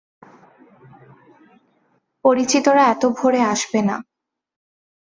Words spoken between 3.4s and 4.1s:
আসবে না।